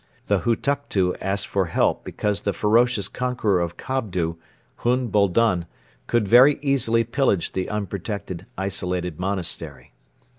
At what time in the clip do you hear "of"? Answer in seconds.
3.61-3.77